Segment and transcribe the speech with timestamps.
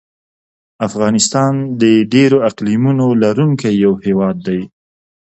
[0.87, 4.61] افغانستان د ډېرو اقلیمونو لرونکی یو هېواد دی.